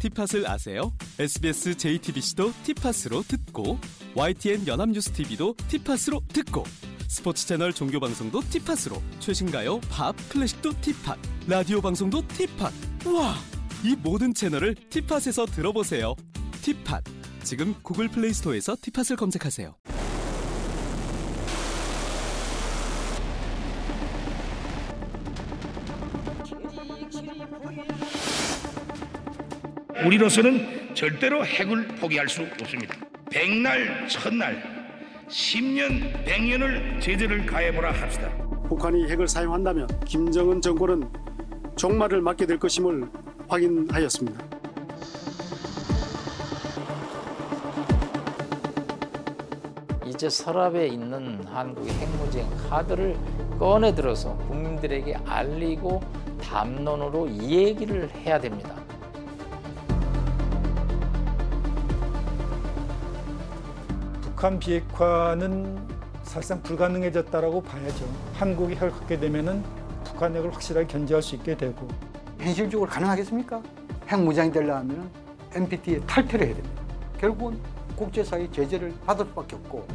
티팟을 0.00 0.48
아세요? 0.48 0.92
SBS 1.18 1.76
JTBC도 1.76 2.52
티팟으로 2.64 3.22
듣고 3.22 3.78
YTN 4.14 4.66
연합뉴스 4.66 5.10
TV도 5.12 5.54
티팟으로 5.68 6.22
듣고 6.28 6.64
스포츠 7.06 7.46
채널 7.46 7.74
종교 7.74 8.00
방송도 8.00 8.40
티팟으로 8.40 9.02
최신가요, 9.18 9.80
팝, 9.90 10.16
클래식도 10.30 10.80
티팟, 10.80 11.16
라디오 11.46 11.82
방송도 11.82 12.26
티팟. 12.28 12.70
와, 13.12 13.34
이 13.84 13.94
모든 14.02 14.32
채널을 14.32 14.74
티팟에서 14.88 15.44
들어보세요. 15.44 16.14
티팟. 16.62 17.02
지금 17.42 17.74
구글 17.82 18.08
플레이 18.08 18.32
스토어에서 18.32 18.76
티팟을 18.80 19.16
검색하세요. 19.16 19.79
우리로서는 30.04 30.94
절대로 30.94 31.44
핵을 31.44 31.86
포기할 31.88 32.28
수 32.28 32.42
없습니다. 32.60 32.96
백날, 33.30 34.08
천날, 34.08 34.62
10년, 35.28 36.24
100년을 36.24 37.00
제재를 37.00 37.44
가해보라 37.44 37.92
합시다. 37.92 38.30
북한이 38.68 39.10
핵을 39.10 39.28
사용한다면 39.28 39.88
김정은 40.06 40.60
정권은 40.60 41.08
종말을 41.76 42.22
맞게 42.22 42.46
될 42.46 42.58
것임을 42.58 43.08
확인하였습니다. 43.48 44.42
이제 50.06 50.28
서랍에 50.28 50.88
있는 50.88 51.44
한국의 51.46 51.92
핵무장 51.92 52.48
카드를 52.68 53.16
꺼내 53.58 53.94
들어서 53.94 54.34
국민들에게 54.48 55.14
알리고 55.26 56.00
담론으로 56.42 57.28
이 57.28 57.66
얘기를 57.66 58.10
해야 58.16 58.40
됩니다. 58.40 58.79
북한 64.40 64.58
비핵화는 64.58 65.86
사실상 66.22 66.62
불가능해졌다라고 66.62 67.60
봐야죠. 67.60 68.06
한국이 68.36 68.74
핵을 68.74 68.90
갖게 68.90 69.20
되면은 69.20 69.62
북한 70.02 70.34
핵을 70.34 70.50
확실하게 70.54 70.86
견제할 70.86 71.22
수 71.22 71.34
있게 71.34 71.54
되고 71.54 71.86
현실적으로 72.38 72.88
가능하겠습니까? 72.88 73.62
핵무장이 74.08 74.50
되려면 74.50 75.10
NPT에 75.52 76.00
탈퇴를 76.06 76.46
해야 76.46 76.54
됩니다. 76.56 76.82
결국은 77.18 77.60
국제사회 77.94 78.50
제재를 78.50 78.94
받을 79.04 79.26
수밖에 79.26 79.56
없고 79.56 79.86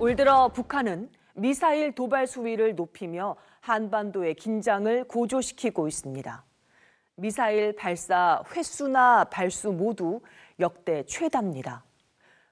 올 0.00 0.16
들어 0.16 0.48
북한은 0.48 1.10
미사일 1.34 1.94
도발 1.94 2.26
수위를 2.26 2.74
높이며 2.74 3.36
한반도의 3.68 4.34
긴장을 4.34 5.04
고조시키고 5.04 5.88
있습니다. 5.88 6.44
미사일 7.16 7.74
발사 7.74 8.42
횟수나 8.54 9.24
발수 9.24 9.72
모두 9.72 10.20
역대 10.58 11.04
최다입니다. 11.04 11.84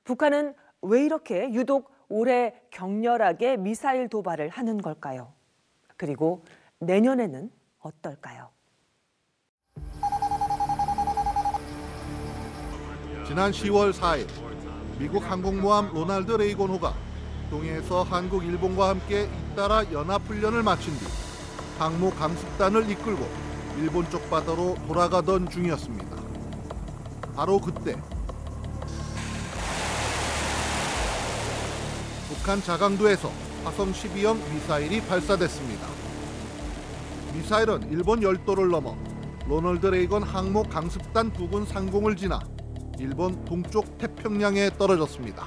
북한은 0.05 0.55
왜 0.83 1.05
이렇게 1.05 1.53
유독 1.53 1.91
올해 2.09 2.55
격렬하게 2.71 3.57
미사일 3.57 4.09
도발을 4.09 4.51
하는 4.51 4.79
걸까요? 4.79 5.33
그리고 5.97 6.45
내년에는 6.81 7.51
어떨까요? 7.81 8.51
지난 13.27 13.51
10월 13.51 13.93
4일 13.93 14.27
미국 14.99 15.29
항공모함 15.29 15.93
로날드 15.93 16.33
레이건호가 16.33 17.06
동해에서 17.51 18.03
한국, 18.03 18.45
일본과 18.45 18.89
함께 18.89 19.29
잇따라 19.53 19.85
연합훈련을 19.93 20.63
마친 20.63 20.93
뒤 20.99 21.07
항모 21.79 22.11
강습단을 22.11 22.91
이끌고 22.91 23.27
일본 23.79 24.09
쪽 24.11 24.29
바다로 24.31 24.77
돌아가던 24.87 25.49
중이었습니다. 25.49 26.17
바로 27.35 27.59
그때 27.59 27.95
북한 32.29 32.63
자강도에서 32.63 33.31
화성 33.65 33.93
12형 33.93 34.37
미사일이 34.53 35.01
발사됐습니다. 35.03 35.87
미사일은 37.35 37.91
일본 37.91 38.23
열도를 38.23 38.69
넘어 38.69 38.97
로널드 39.47 39.87
레이건 39.87 40.23
항모 40.23 40.65
강습단 40.65 41.33
부근 41.33 41.67
상공을 41.67 42.17
지나 42.17 42.41
일본 42.99 43.45
동쪽 43.45 43.99
태평양에 43.99 44.71
떨어졌습니다. 44.79 45.47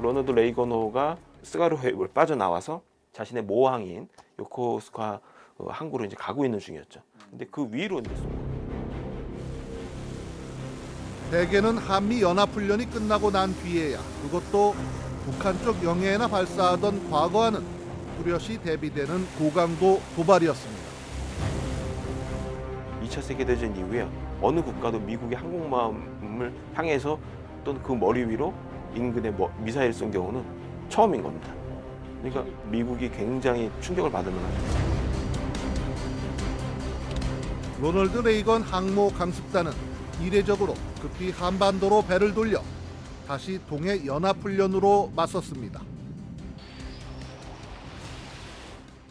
로너드 0.00 0.30
레이건호가 0.30 1.18
스가루 1.42 1.76
해협을 1.76 2.08
빠져나와서 2.08 2.82
자신의 3.12 3.44
모항인 3.44 4.08
요코스카 4.38 5.20
어, 5.58 5.66
항구로 5.68 6.06
이제 6.06 6.16
가고 6.16 6.44
있는 6.44 6.58
중이었죠. 6.58 7.00
근데 7.30 7.46
그 7.50 7.68
위로 7.70 7.98
이제 8.00 8.14
쏜. 8.16 8.50
대개는 11.30 11.78
한미 11.78 12.22
연합훈련이 12.22 12.90
끝나고 12.90 13.30
난 13.30 13.54
뒤에야 13.62 14.00
그것도 14.22 14.74
북한 15.24 15.56
쪽 15.62 15.82
영해에나 15.84 16.28
발사하던 16.28 17.10
과거와는 17.10 17.62
뚜렷이 18.18 18.60
대비되는 18.62 19.26
고강도 19.38 20.00
도발이었습니다. 20.16 20.90
2차 23.04 23.22
세계대전 23.22 23.76
이후에 23.76 24.08
어느 24.40 24.62
국가도 24.62 24.98
미국의 24.98 25.36
항공모함을 25.38 26.52
향해서 26.74 27.18
또는 27.64 27.82
그 27.82 27.92
머리 27.92 28.24
위로 28.24 28.54
인근에 28.94 29.30
뭐 29.30 29.52
미사일 29.58 29.92
쏜 29.92 30.10
경우는 30.10 30.44
처음인 30.88 31.22
겁니다. 31.22 31.52
그러니까 32.22 32.44
미국이 32.68 33.10
굉장히 33.10 33.70
충격을 33.80 34.10
받을 34.10 34.32
만하죠. 34.32 34.90
로널드 37.80 38.18
레이건 38.18 38.62
항모 38.62 39.10
강습단은 39.10 39.72
이례적으로 40.20 40.74
급히 41.00 41.30
한반도로 41.30 42.02
배를 42.02 42.34
돌려 42.34 42.62
다시 43.26 43.58
동해 43.68 44.04
연합훈련으로 44.04 45.12
맞섰습니다. 45.16 45.80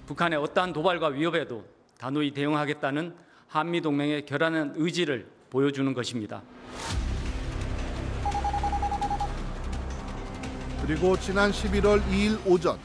북한의 0.06 0.40
어떠한 0.40 0.73
도발과 0.73 1.07
위협에도 1.07 1.63
단호히 1.97 2.31
대응하겠다는 2.31 3.16
한미 3.47 3.81
동맹의 3.81 4.25
결연한 4.25 4.73
의지를 4.75 5.28
보여주는 5.50 5.91
것입니다. 5.94 6.44
그리고 10.90 11.16
지난 11.20 11.52
11월 11.52 12.04
2일 12.10 12.40
오전 12.48 12.80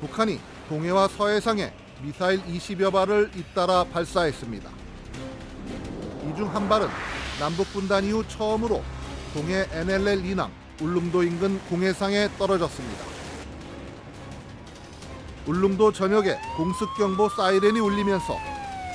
북한이 0.00 0.40
동해와 0.68 1.06
서해상에 1.06 1.72
미사일 2.02 2.42
20여 2.42 2.90
발을 2.92 3.30
잇따라 3.36 3.84
발사했습니다. 3.84 4.68
이 4.68 6.34
중 6.36 6.48
한 6.52 6.68
발은 6.68 6.88
남북 7.38 7.72
분단 7.72 8.02
이후 8.02 8.26
처음으로 8.26 8.82
동해 9.34 9.68
NLL 9.70 10.24
이남 10.26 10.50
울릉도 10.80 11.22
인근 11.22 11.60
공해상에 11.68 12.28
떨어졌습니다. 12.36 13.04
울릉도 15.46 15.92
전역에 15.92 16.40
공습 16.56 16.92
경보 16.98 17.28
사이렌이 17.28 17.78
울리면서 17.78 18.36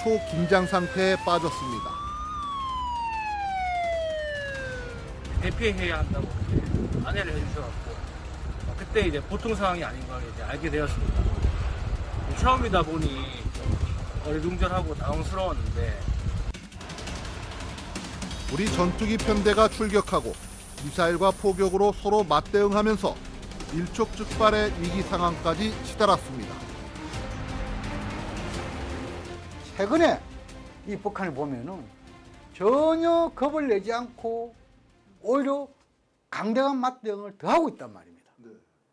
초긴장 0.03 0.67
상태에 0.67 1.15
빠졌습니다. 1.23 1.91
대피해야 5.41 5.99
한다고 5.99 6.36
안내를 7.07 7.33
해주셔갖고 7.33 7.95
그때 8.77 9.07
이제 9.07 9.21
보통 9.21 9.55
상황이 9.55 9.83
아닌 9.83 10.05
걸 10.07 10.21
이제 10.33 10.43
알게 10.43 10.69
되었습니다. 10.69 11.23
처음이다 12.37 12.83
보니 12.83 13.25
어리둥절하고 14.25 14.93
당황스러웠는데 14.95 15.99
우리 18.53 18.71
전투기 18.71 19.17
편대가 19.17 19.69
출격하고 19.69 20.33
미사일과 20.83 21.31
포격으로 21.31 21.93
서로 21.93 22.23
맞대응하면서 22.23 23.15
일촉즉발의 23.73 24.73
위기 24.81 25.01
상황까지 25.03 25.73
치달았습니다. 25.85 26.53
최근에 29.77 30.19
이 30.87 30.95
북한을 30.97 31.33
보면은 31.33 31.83
전혀 32.53 33.31
겁을 33.35 33.67
내지 33.67 33.93
않고 33.93 34.53
오히려 35.21 35.67
강대강 36.29 36.79
맞대응을 36.79 37.37
더 37.37 37.49
하고 37.49 37.69
있단 37.69 37.93
말입니다. 37.93 38.31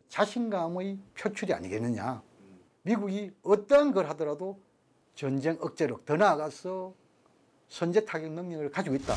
자신감의 0.09 0.97
표출이 1.17 1.53
아니겠느냐. 1.53 2.21
미국이 2.83 3.31
어떠한 3.43 3.91
걸 3.93 4.07
하더라도 4.09 4.59
전쟁 5.15 5.57
억제력 5.59 6.05
더 6.05 6.15
나아가서 6.15 6.93
선제 7.67 8.05
타격 8.05 8.31
능력을 8.31 8.71
가지고 8.71 8.95
있다. 8.95 9.15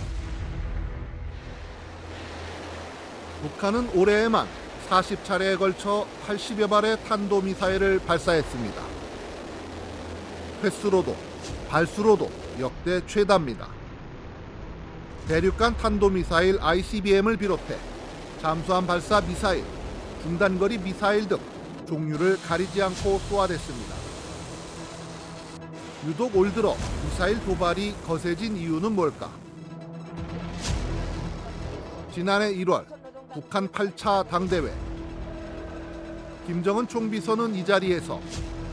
북한은 3.43 3.97
올해에만 3.97 4.47
40차례에 4.89 5.59
걸쳐 5.59 6.07
80여 6.27 6.69
발의 6.69 7.05
탄도미사일을 7.05 8.01
발사했습니다. 8.01 8.83
횟수로도 10.63 11.15
발수로도 11.69 12.29
역대 12.59 13.07
최다입니다. 13.07 13.69
대륙간 15.29 15.77
탄도미사일 15.77 16.59
ICBM을 16.61 17.37
비롯해 17.37 17.77
잠수함 18.41 18.87
발사 18.87 19.21
미사일, 19.21 19.65
중단거리 20.23 20.79
미사일 20.79 21.27
등 21.27 21.39
종류를 21.89 22.41
가리지 22.41 22.81
않고 22.81 23.19
쏘아댔습니다. 23.29 23.95
유독 26.07 26.37
올 26.37 26.53
들어 26.53 26.77
미사일 27.05 27.45
도발이 27.45 27.95
거세진 28.07 28.57
이유는 28.57 28.93
뭘까? 28.93 29.29
지난해 32.13 32.55
1월 32.55 32.85
북한 33.35 33.69
8차 33.69 34.29
당대회 34.29 34.73
김정은 36.47 36.87
총비서는 36.87 37.57
이 37.57 37.65
자리에서 37.65 38.21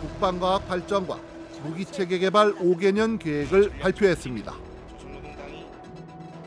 국방과학 0.02 0.68
발전과 0.68 1.18
무기체계 1.64 2.20
개발 2.20 2.54
5개년 2.54 3.18
계획을 3.18 3.80
발표했습니다. 3.80 4.65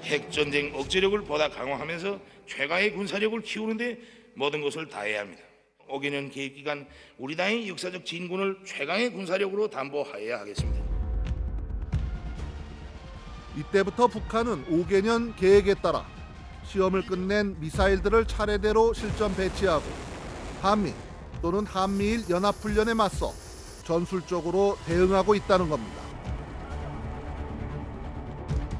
핵전쟁 0.08 0.75
억제력을 0.75 1.20
보다 1.22 1.50
강화하면서 1.50 2.19
최강의 2.46 2.94
군사력을 2.94 3.40
키우는데 3.43 3.99
모든 4.34 4.62
것을 4.62 4.88
다해야 4.88 5.20
합니다. 5.20 5.43
5개년 5.88 6.32
계획 6.32 6.55
기간 6.55 6.87
우리 7.19 7.37
당의 7.37 7.69
역사적 7.69 8.05
진군을 8.05 8.58
최강의 8.64 9.12
군사력으로 9.12 9.69
담보하여야 9.69 10.40
하겠습니다. 10.40 10.82
이때부터 13.56 14.06
북한은 14.06 14.64
5개년 14.66 15.37
계획에 15.37 15.75
따라 15.75 16.06
시험을 16.64 17.06
끝낸 17.06 17.58
미사일들을 17.61 18.26
차례대로 18.26 18.93
실전 18.94 19.34
배치하고 19.34 19.84
한미 20.62 20.93
또는 21.43 21.66
한미일 21.66 22.28
연합훈련에 22.28 22.94
맞서 22.94 23.32
전술적으로 23.84 24.76
대응하고 24.87 25.34
있다는 25.34 25.69
겁니다. 25.69 26.07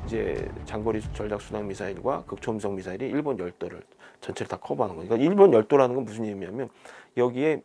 이제 0.08 0.50
장거리 0.64 1.02
전략 1.12 1.43
순항 1.43 1.69
미사일과 1.69 2.25
극초음속 2.25 2.72
미사일이 2.72 3.08
일본 3.08 3.38
열도를 3.38 3.82
전체를 4.22 4.49
다 4.49 4.56
커버하는 4.56 4.96
거예요. 4.96 5.08
그러니까 5.10 5.31
일본 5.31 5.52
열도라는 5.52 5.94
건 5.94 6.05
무슨 6.06 6.25
의미냐면 6.25 6.70
여기에 7.19 7.62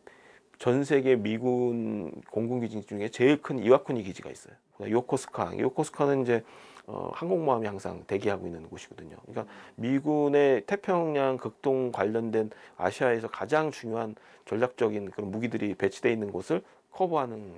전 0.58 0.84
세계 0.84 1.16
미군 1.16 2.12
공군 2.30 2.60
기지 2.60 2.82
중에 2.86 3.08
제일 3.08 3.42
큰 3.42 3.60
이와쿠니 3.60 4.04
기지가 4.04 4.30
있어요. 4.30 4.54
요코스카. 4.82 5.58
요코스카는 5.58 6.24
이제 6.24 6.44
어, 6.86 7.12
항공모함이 7.14 7.66
항상 7.66 8.04
대기하고 8.08 8.46
있는 8.46 8.68
곳이거든요. 8.68 9.16
그러니까 9.26 9.46
미군의 9.76 10.66
태평양 10.66 11.38
극동 11.38 11.94
관련된 11.94 12.50
아시아에서 12.76 13.30
가장 13.30 13.72
중요한 13.72 14.16
전략적인 14.46 15.12
그런 15.12 15.32
무기들이 15.32 15.76
배치되어 15.76 16.12
있는 16.12 16.30
곳을 16.34 16.62
커버하는 16.92 17.54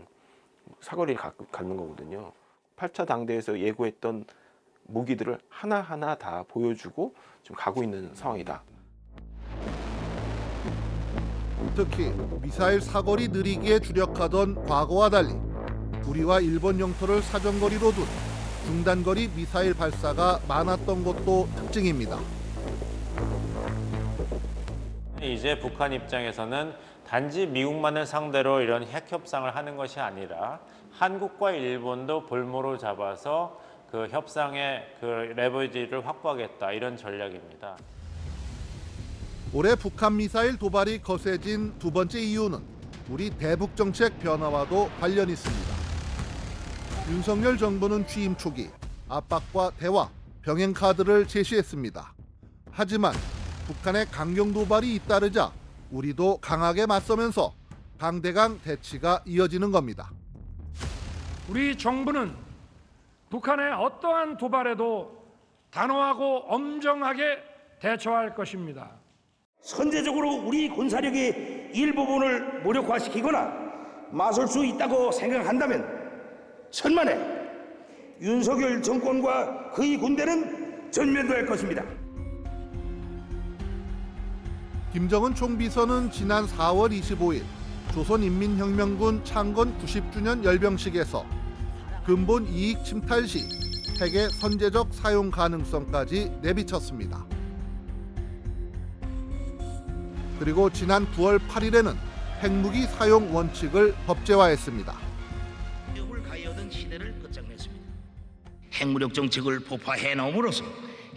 사거리를 0.81 1.19
가- 1.19 1.33
갖는 1.51 1.75
거거든요. 1.75 2.33
8차 2.77 3.07
당대에서 3.07 3.57
예고했던 3.59 4.25
무기들을 4.87 5.39
하나하나 5.49 6.15
다 6.15 6.43
보여주고 6.47 7.13
지금 7.41 7.55
가고 7.55 7.83
있는 7.83 8.13
상황이다. 8.13 8.61
특히 11.75 12.13
미사일 12.41 12.79
사거리 12.79 13.27
느리기에 13.29 13.79
주력하던 13.79 14.65
과거와 14.65 15.09
달리 15.09 15.33
우리와 16.07 16.39
일본 16.39 16.79
영토를 16.79 17.21
사정거리로 17.21 17.91
둔 17.91 18.05
중단거리 18.65 19.29
미사일 19.35 19.73
발사가 19.73 20.39
많았던 20.47 21.03
것도 21.03 21.47
특징입니다. 21.55 22.17
이제 25.21 25.59
북한 25.59 25.91
입장에서는 25.93 26.73
단지 27.07 27.45
미국만을 27.45 28.05
상대로 28.05 28.61
이런 28.61 28.83
핵 28.83 29.11
협상을 29.11 29.55
하는 29.55 29.77
것이 29.77 29.99
아니라 29.99 30.59
한국과 30.91 31.51
일본도 31.51 32.25
볼모로 32.25 32.77
잡아서 32.77 33.59
그 33.91 34.07
협상의 34.09 34.83
그 34.99 35.05
레버리지를 35.35 36.05
확보하겠다 36.05 36.71
이런 36.71 36.97
전략입니다. 36.97 37.77
올해 39.53 39.75
북한 39.75 40.17
미사일 40.17 40.57
도발이 40.57 41.01
거세진 41.01 41.77
두 41.79 41.91
번째 41.91 42.19
이유는 42.19 42.59
우리 43.09 43.29
대북 43.29 43.75
정책 43.75 44.19
변화와도 44.19 44.89
관련 44.99 45.29
있습니다. 45.29 45.75
윤석열 47.09 47.57
정부는 47.57 48.07
취임 48.07 48.35
초기 48.35 48.69
압박과 49.07 49.71
대화, 49.77 50.09
병행 50.41 50.73
카드를 50.73 51.27
제시했습니다. 51.27 52.13
하지만 52.71 53.13
북한의 53.67 54.07
강경 54.07 54.53
도발이 54.53 54.95
잇따르자 54.95 55.51
우리도 55.91 56.37
강하게 56.37 56.85
맞서면서 56.85 57.53
강대강 57.99 58.59
대치가 58.61 59.21
이어지는 59.25 59.71
겁니다. 59.71 60.11
우리 61.47 61.77
정부는 61.77 62.44
북한의 63.35 63.73
어떠한 63.73 64.37
도발에도 64.37 65.11
단호하고 65.69 66.45
엄정하게 66.47 67.37
대처할 67.81 68.33
것입니다. 68.33 68.91
선제적으로 69.59 70.35
우리 70.35 70.69
군사력의 70.69 71.71
일부분을 71.73 72.61
무력화시키거나 72.61 73.51
맞설 74.11 74.47
수 74.47 74.63
있다고 74.63 75.11
생각한다면 75.11 75.85
천만에 76.71 77.19
윤석열 78.21 78.81
정권과 78.81 79.71
그의 79.71 79.97
군대는 79.97 80.91
전면도할 80.91 81.45
것입니다. 81.45 81.83
김정은 84.93 85.35
총비서는 85.35 86.09
지난 86.09 86.45
4월 86.45 86.97
25일 87.01 87.43
조선인민혁명군 87.93 89.25
창건 89.25 89.77
90주년 89.79 90.41
열병식에서 90.41 91.44
근본 92.05 92.47
이익 92.47 92.85
침탈 92.85 93.27
시 93.27 93.49
핵의 93.99 94.29
선제적 94.29 94.93
사용 94.93 95.31
가능성까지 95.31 96.33
내비쳤습니다. 96.43 97.25
그리고 100.37 100.69
지난 100.69 101.07
9월 101.13 101.39
8일에는 101.47 101.95
핵무기 102.43 102.83
사용 102.83 103.33
원칙을 103.35 103.95
법제화했습니다. 104.05 104.95
을 105.97 106.23
가해오던 106.23 106.69
시대를 106.69 107.19
끝장냈습니다. 107.23 107.83
핵무력 108.73 109.11
정책을 109.11 109.61
폭파해 109.61 110.13
나옴으로써 110.13 110.63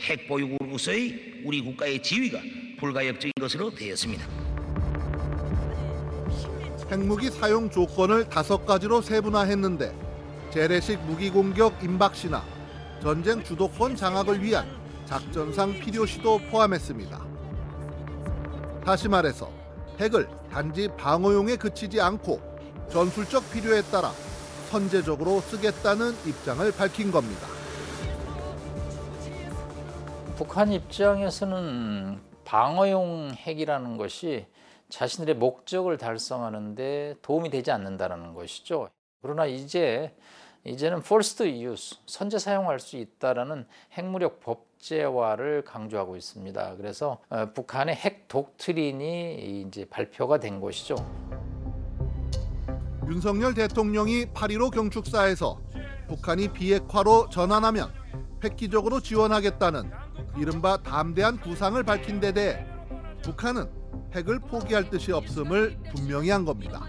핵 0.00 0.26
보유국으로서의 0.26 1.42
우리 1.44 1.60
국가의 1.60 2.02
지위가 2.02 2.40
불가역적인 2.78 3.32
것으로 3.38 3.74
되었습니다. 3.74 4.26
핵무기 6.90 7.28
사용 7.30 7.68
조건을 7.68 8.30
다섯 8.30 8.64
가지로 8.64 9.02
세분화했는데 9.02 10.07
재래식 10.50 10.98
무기 11.00 11.30
공격 11.30 11.82
임박 11.82 12.14
시나 12.14 12.42
전쟁 13.02 13.42
주도권 13.44 13.94
장악을 13.94 14.42
위한 14.42 14.66
작전상 15.04 15.72
필요시도 15.72 16.38
포함했습니다. 16.50 17.20
다시 18.84 19.08
말해서 19.08 19.50
핵을 19.98 20.28
단지 20.50 20.88
방어용에 20.96 21.56
그치지 21.56 22.00
않고 22.00 22.40
전술적 22.90 23.50
필요에 23.52 23.82
따라 23.82 24.10
선제적으로 24.70 25.40
쓰겠다는 25.40 26.12
입장을 26.26 26.72
밝힌 26.72 27.10
겁니다. 27.10 27.46
북한 30.36 30.72
입장에서는 30.72 32.20
방어용 32.44 33.32
핵이라는 33.34 33.98
것이 33.98 34.46
자신들의 34.88 35.36
목적을 35.36 35.98
달성하는데 35.98 37.16
도움이 37.20 37.50
되지 37.50 37.70
않는다는 37.70 38.32
것이죠. 38.32 38.88
그러나 39.20 39.46
이제 39.46 40.14
이제는 40.64 40.98
first 40.98 41.44
use 41.44 41.98
선제 42.06 42.38
사용할 42.38 42.80
수 42.80 42.96
있다라는 42.96 43.66
핵무력 43.92 44.40
법제화를 44.40 45.64
강조하고 45.64 46.16
있습니다. 46.16 46.76
그래서 46.76 47.18
어, 47.30 47.52
북한의 47.52 47.94
핵 47.94 48.28
독트린이 48.28 49.62
이제 49.66 49.84
발표가 49.84 50.38
된 50.38 50.60
것이죠. 50.60 50.96
윤석열 53.08 53.54
대통령이 53.54 54.26
8.15 54.26 54.70
경축사에서 54.70 55.60
북한이 56.08 56.52
비핵화로 56.52 57.30
전환하면 57.30 57.90
획기적으로 58.44 59.00
지원하겠다는 59.00 59.90
이른바 60.38 60.76
담대한 60.82 61.40
구상을 61.40 61.82
밝힌 61.82 62.20
데 62.20 62.32
대해 62.32 62.64
북한은 63.22 63.70
핵을 64.14 64.38
포기할 64.40 64.90
뜻이 64.90 65.12
없음을 65.12 65.78
분명히 65.94 66.30
한 66.30 66.44
겁니다. 66.44 66.86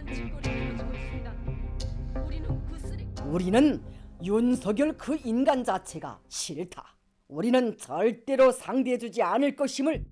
우리는 3.30 3.80
윤석열 4.24 4.98
그 4.98 5.16
인간 5.24 5.64
자체가 5.64 6.20
싫다. 6.30 6.84
우리는 7.28 7.78
절대로 7.78 8.52
상대해주지 8.52 9.22
않을 9.22 9.56
것임을 9.56 10.04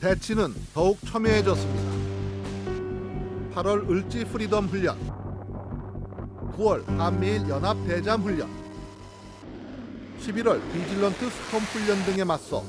대치는 0.00 0.54
더욱 0.72 0.96
첨예해졌습니다. 1.04 1.96
8월 3.54 3.90
을지 3.90 4.24
프리덤 4.26 4.66
훈련, 4.66 4.96
9월 6.56 6.86
한미일 6.86 7.48
연합 7.48 7.76
대잠 7.84 8.22
훈련, 8.22 8.48
11월 10.20 10.60
비질런트 10.72 11.28
스톰 11.28 11.60
훈련 11.62 12.04
등에 12.04 12.22
맞서 12.22 12.62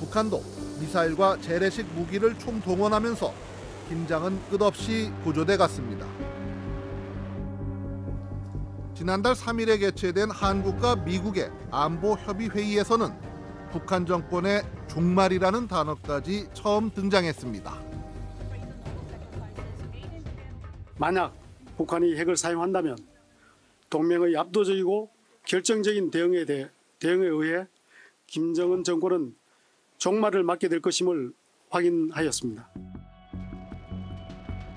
북한도 0.00 0.42
미사일과 0.80 1.38
재래식 1.42 1.84
무기를 1.94 2.38
총동원하면서 2.38 3.34
긴장은 3.90 4.40
끝없이 4.48 5.10
고조돼 5.22 5.58
갔습니다. 5.58 6.06
지난달 9.02 9.34
3일에 9.34 9.80
개최된 9.80 10.30
한국과 10.30 10.94
미국의 10.94 11.50
안보 11.72 12.12
협의 12.12 12.48
회의에서는 12.48 13.10
북한 13.72 14.06
정권의 14.06 14.62
종말이라는 14.86 15.66
단어까지 15.66 16.46
처음 16.54 16.88
등장했습니다. 16.88 17.82
만약 20.98 21.34
북한이 21.76 22.16
핵을 22.16 22.36
사용한다면 22.36 22.96
동맹의 23.90 24.36
압도적이고 24.36 25.10
결정적인 25.46 26.12
대응에 26.12 26.44
대해 26.44 26.70
대응에 27.00 27.26
의해 27.26 27.66
김정은 28.28 28.84
정권은 28.84 29.34
종말을 29.98 30.44
맞게 30.44 30.68
될 30.68 30.80
것임을 30.80 31.32
확인하였습니다. 31.70 32.70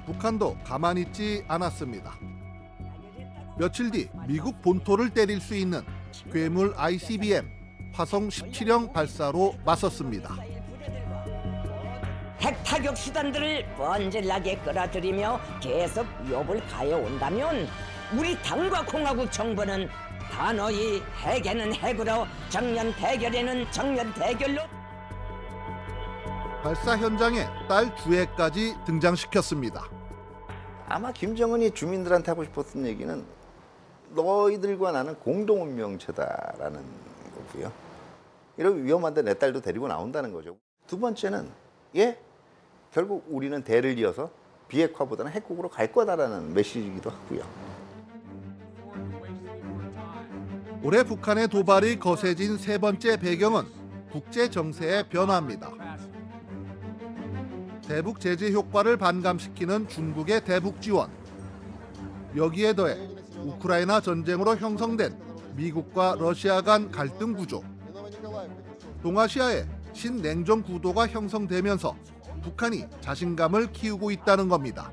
북한도 0.07 0.57
가만히 0.65 1.03
있지 1.03 1.45
않았습니다. 1.47 2.34
며칠 3.57 3.89
뒤 3.89 4.09
미국 4.27 4.61
본토를 4.61 5.09
때릴 5.09 5.39
수 5.39 5.55
있는 5.55 5.81
괴물 6.31 6.73
ICBM 6.75 7.49
화성 7.93 8.27
17형 8.27 8.91
발사로 8.91 9.55
맞섰습니다. 9.65 10.35
핵 12.41 12.61
타격 12.65 12.97
수단들을 12.97 13.65
번질나게 13.75 14.57
끌어들이며 14.57 15.39
계속 15.61 16.05
위협을 16.25 16.65
가해온다면 16.67 17.67
우리 18.17 18.39
당과 18.41 18.85
공화국 18.85 19.31
정부는 19.31 19.87
단호히 20.31 21.01
핵에는 21.21 21.73
핵으로 21.75 22.27
정면 22.49 22.93
대결에는 22.95 23.71
정면 23.71 24.13
대결로 24.13 24.61
발사 26.61 26.97
현장에 26.97 27.47
딸 27.69 27.95
주애까지 27.95 28.75
등장시켰습니다. 28.85 29.83
아마 30.87 31.11
김정은이 31.11 31.71
주민들한테 31.71 32.31
하고 32.31 32.43
싶었던 32.43 32.85
얘기는 32.85 33.25
너희들과 34.15 34.91
나는 34.91 35.15
공동 35.15 35.61
운명체다라는 35.63 36.81
거고요. 37.35 37.71
이런 38.57 38.83
위험한데 38.83 39.21
내 39.21 39.33
딸도 39.33 39.61
데리고 39.61 39.87
나온다는 39.87 40.31
거죠. 40.31 40.57
두 40.87 40.99
번째는 40.99 41.49
예 41.95 42.17
결국 42.91 43.25
우리는 43.29 43.61
대를 43.63 43.97
이어서 43.99 44.29
비핵화보다는 44.67 45.31
핵국으로 45.31 45.69
갈 45.69 45.91
거다라는 45.91 46.53
메시지이기도 46.53 47.09
하고요. 47.09 47.43
올해 50.83 51.03
북한의 51.03 51.47
도발이 51.47 51.99
거세진 51.99 52.57
세 52.57 52.77
번째 52.77 53.17
배경은 53.17 53.65
국제 54.11 54.49
정세의 54.49 55.09
변화입니다. 55.09 55.71
대북 57.87 58.19
제재 58.19 58.51
효과를 58.51 58.97
반감시키는 58.97 59.87
중국의 59.87 60.45
대북 60.45 60.81
지원. 60.81 61.09
여기에 62.35 62.73
더해 62.73 63.14
우크라이나 63.45 64.01
전쟁으로 64.01 64.55
형성된 64.57 65.15
미국과 65.55 66.17
러시아 66.19 66.61
간 66.61 66.91
갈등 66.91 67.33
구조. 67.33 67.63
동아시아에 69.01 69.65
신냉전 69.93 70.63
구도가 70.63 71.07
형성되면서 71.07 71.95
북한이 72.41 72.85
자신감을 73.01 73.71
키우고 73.71 74.11
있다는 74.11 74.49
겁니다. 74.49 74.91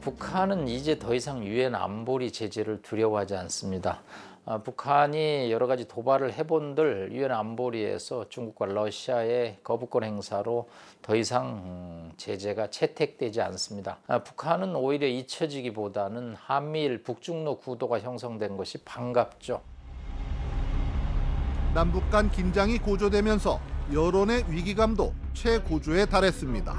북한은 0.00 0.66
이제 0.68 0.98
더 0.98 1.14
이상 1.14 1.44
유엔 1.44 1.74
안보리 1.74 2.32
제재를 2.32 2.80
두려워하지 2.80 3.36
않습니다. 3.36 4.02
아, 4.46 4.58
북한이 4.58 5.52
여러 5.52 5.66
가지 5.66 5.86
도발을 5.86 6.32
해본들 6.32 7.10
유엔 7.12 7.30
안보리에서 7.30 8.28
중국과 8.30 8.66
러시아의 8.66 9.58
거부권 9.62 10.02
행사로 10.02 10.68
더 11.02 11.14
이상 11.14 11.62
음, 11.64 12.12
제재가 12.16 12.70
채택되지 12.70 13.42
않습니다. 13.42 13.98
아, 14.06 14.22
북한은 14.22 14.74
오히려 14.74 15.06
잊혀지기보다는 15.06 16.34
한미일 16.36 17.02
북중로 17.02 17.58
구도가 17.58 18.00
형성된 18.00 18.56
것이 18.56 18.78
반갑죠. 18.78 19.60
남북 21.74 22.10
간 22.10 22.30
긴장이 22.30 22.78
고조되면서 22.78 23.60
여론의 23.92 24.46
위기감도 24.48 25.12
최고조에 25.34 26.06
달했습니다. 26.06 26.76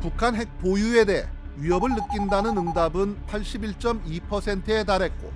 북한 0.00 0.36
핵 0.36 0.56
보유에 0.58 1.04
대해 1.04 1.24
위협을 1.58 1.94
느낀다는 1.94 2.56
응답은 2.58 3.16
81.2%에 3.26 4.84
달했고 4.84 5.32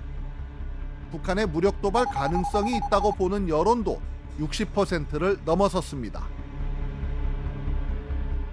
북한의 1.11 1.47
무력 1.47 1.81
도발 1.81 2.05
가능성이 2.05 2.77
있다고 2.77 3.13
보는 3.13 3.49
여론도 3.49 3.99
60%를 4.39 5.39
넘어섰습니다. 5.43 6.25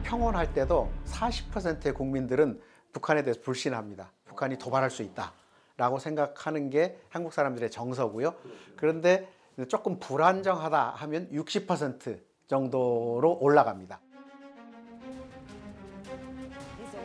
평온할 0.02 0.52
때도 0.54 0.90
40%의 1.04 1.92
국민들은 1.92 2.60
북한에 2.92 3.22
대해서 3.22 3.40
불신합니다. 3.42 4.10
북한이 4.25 4.58
도발할 4.58 4.90
수 4.90 5.02
있다라고 5.02 5.98
생각하는 5.98 6.70
게 6.70 6.98
한국 7.10 7.32
사람들의 7.32 7.70
정서고요. 7.70 8.34
그런데 8.76 9.28
조금 9.68 9.98
불안정하다 9.98 10.90
하면 10.96 11.28
60% 11.30 12.20
정도로 12.46 13.38
올라갑니다. 13.40 14.00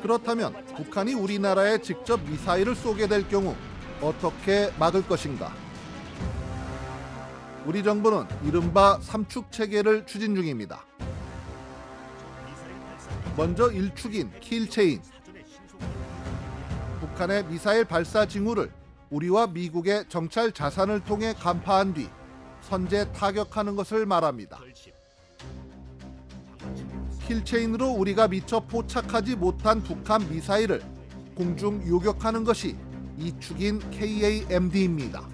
그렇다면 0.03 0.53
북한이 0.75 1.13
우리나라에 1.13 1.77
직접 1.77 2.21
미사일을 2.29 2.75
쏘게 2.75 3.07
될 3.07 3.25
경우 3.29 3.55
어떻게 4.01 4.69
막을 4.77 5.07
것인가? 5.07 5.53
우리 7.65 7.81
정부는 7.81 8.25
이른바 8.43 8.99
삼축 8.99 9.49
체계를 9.49 10.05
추진 10.05 10.35
중입니다. 10.35 10.83
먼저 13.37 13.69
1축인 13.69 14.29
킬체인. 14.41 15.01
북한의 16.99 17.45
미사일 17.45 17.85
발사 17.85 18.25
징후를 18.25 18.69
우리와 19.09 19.47
미국의 19.47 20.05
정찰 20.09 20.51
자산을 20.51 21.05
통해 21.05 21.33
간파한 21.33 21.93
뒤 21.93 22.09
선제 22.59 23.13
타격하는 23.13 23.77
것을 23.77 24.05
말합니다. 24.05 24.59
킬체인으로 27.27 27.87
우리가 27.89 28.27
미처 28.27 28.59
포착하지 28.59 29.35
못한 29.35 29.81
북한 29.81 30.27
미사일을 30.29 30.81
공중 31.35 31.85
요격하는 31.87 32.43
것이 32.43 32.75
이 33.17 33.33
축인 33.39 33.79
KAMD입니다. 33.91 35.27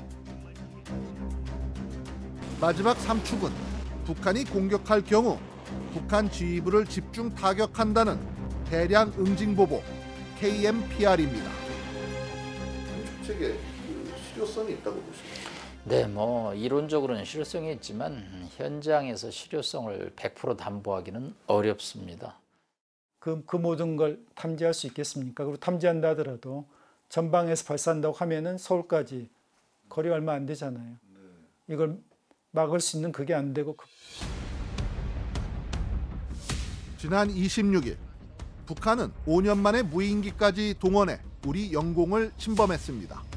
마지막 2.61 2.97
3축은 2.97 3.51
북한이 4.05 4.43
공격할 4.45 5.03
경우 5.03 5.39
북한 5.93 6.29
지휘부를 6.29 6.85
집중 6.85 7.33
타격한다는 7.33 8.19
대량 8.69 9.11
응징보복 9.17 9.83
KMPR입니다. 10.39 11.49
축책에 13.17 13.57
실효성이 14.33 14.73
있다고 14.73 15.01
보십니까? 15.01 15.38
네, 15.85 16.05
뭐 16.05 16.53
이론적으로는 16.53 17.25
실효성이 17.25 17.71
있지만 17.73 18.47
현장에서 18.57 19.31
실효성을 19.31 20.13
100% 20.15 20.57
담보하기는 20.57 21.33
어렵습니다. 21.47 22.37
그, 23.19 23.43
그 23.45 23.55
모든 23.55 23.95
걸 23.95 24.19
탐지할 24.35 24.73
수 24.73 24.87
있겠습니까? 24.87 25.43
그리고 25.43 25.57
탐지한다 25.57 26.09
하더라도 26.09 26.65
전방에서 27.09 27.65
발사한다고 27.65 28.15
하면은 28.15 28.57
서울까지 28.57 29.29
거리 29.87 30.09
얼마 30.09 30.33
안 30.33 30.45
되잖아요. 30.45 30.95
이걸 31.67 31.97
막을 32.51 32.79
수 32.79 32.97
있는 32.97 33.11
그게 33.11 33.33
안 33.33 33.53
되고 33.53 33.75
그 33.75 33.85
지난 36.97 37.29
26일 37.29 37.97
북한은 38.65 39.11
5년 39.25 39.57
만에 39.57 39.81
무인기까지 39.81 40.75
동원해 40.79 41.19
우리 41.45 41.73
영공을 41.73 42.31
침범했습니다. 42.37 43.28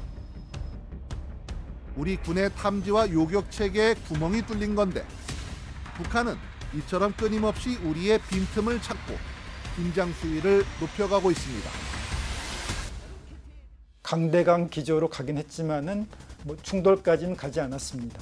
우리 1.95 2.17
군의 2.17 2.49
탐지와 2.55 3.11
요격 3.11 3.51
체계에 3.51 3.93
구멍이 3.93 4.45
뚫린 4.47 4.75
건데 4.75 5.05
북한은 5.95 6.35
이처럼 6.75 7.13
끊임없이 7.13 7.77
우리의 7.77 8.19
빈틈을 8.29 8.81
찾고 8.81 9.15
긴장 9.75 10.11
수위를 10.13 10.63
높여가고 10.79 11.29
있습니다. 11.31 11.69
강대강 14.01 14.69
기조로 14.69 15.09
가긴 15.09 15.37
했지만은 15.37 16.07
뭐 16.43 16.57
충돌까지는 16.61 17.35
가지 17.35 17.59
않았습니다. 17.59 18.19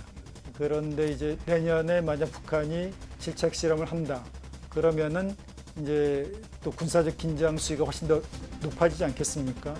그런데 0.57 1.09
이제 1.11 1.37
내년에 1.45 2.01
만약 2.01 2.31
북한이 2.31 2.93
질착 3.19 3.55
실험을 3.55 3.85
한다. 3.85 4.23
그러면은 4.69 5.35
이제 5.81 6.31
또 6.63 6.71
군사적 6.71 7.17
긴장 7.17 7.57
수위가 7.57 7.85
훨씬 7.85 8.07
더 8.07 8.21
높아지지 8.61 9.03
않겠습니까? 9.05 9.75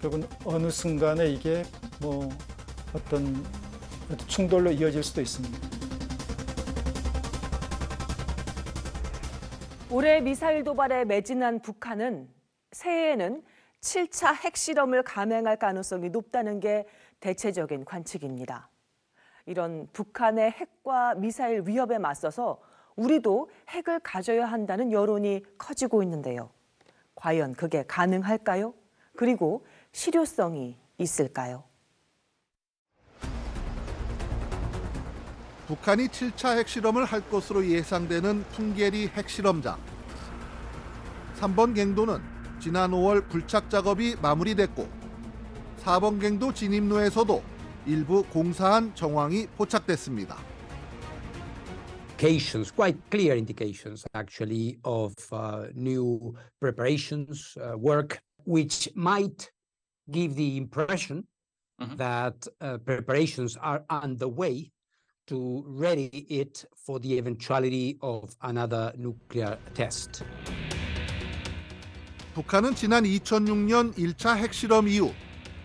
결국은 0.00 0.28
어느 0.44 0.70
순간에 0.70 1.28
이게 1.28 1.62
뭐 2.00 2.28
어떤 2.94 3.44
충돌로 4.26 4.70
이어질 4.70 5.02
수도 5.02 5.20
있습니다. 5.20 5.58
올해 9.90 10.20
미사일 10.20 10.64
도발에 10.64 11.04
매진한 11.04 11.60
북한은 11.60 12.28
새해에는 12.72 13.42
7차 13.80 14.34
핵실험을 14.34 15.02
감행할 15.02 15.58
가능성이 15.58 16.08
높다는 16.10 16.60
게 16.60 16.86
대체적인 17.20 17.84
관측입니다. 17.84 18.70
이런 19.46 19.88
북한의 19.92 20.50
핵과 20.52 21.14
미사일 21.16 21.62
위협에 21.66 21.98
맞서서 21.98 22.60
우리도 22.96 23.50
핵을 23.68 24.00
가져야 24.00 24.46
한다는 24.46 24.92
여론이 24.92 25.42
커지고 25.58 26.02
있는데요. 26.02 26.50
과연 27.14 27.54
그게 27.54 27.84
가능할까요? 27.86 28.74
그리고 29.14 29.66
실효성이 29.92 30.78
있을까요? 30.98 31.64
북한이 35.72 36.08
7차 36.08 36.58
핵실험을 36.58 37.06
할 37.06 37.26
것으로 37.30 37.66
예상되는 37.66 38.44
풍계리 38.52 39.08
핵실험장. 39.08 39.80
3번 41.36 41.74
갱도는 41.74 42.20
지난 42.60 42.90
5월 42.90 43.26
불착 43.30 43.70
작업이 43.70 44.16
마무리됐고 44.20 44.86
4번 45.82 46.20
갱도 46.20 46.52
진입로에서도 46.52 47.42
일부 47.86 48.22
공사한 48.24 48.94
정황이 48.94 49.46
포착됐습니다. 49.56 50.36
indications, 52.18 52.70
quite 52.70 52.98
clear 53.10 53.34
indications 53.34 54.04
actually, 54.12 54.78
of 54.84 55.14
uh, 55.32 55.68
new 55.74 56.36
preparations, 56.60 57.56
uh, 57.56 57.78
work, 57.78 58.20
which 58.44 58.90
might 58.94 59.50
give 60.10 60.36
the 60.36 60.58
impression 60.58 61.26
that 61.96 62.46
uh, 62.60 62.76
preparations 62.84 63.56
are 63.56 63.82
underway 63.88 64.70
to 65.32 65.64
ready 65.66 66.26
it 66.28 66.66
for 66.76 67.00
the 67.00 67.16
eventuality 67.16 67.96
of 68.02 68.36
another 68.42 68.92
nuclear 68.98 69.56
test. 69.72 70.22
북한은 72.34 72.74
지난 72.74 73.04
2006년 73.04 73.94
1차 73.94 74.36
핵실험 74.36 74.88
이후 74.88 75.12